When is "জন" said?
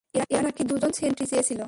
0.81-0.91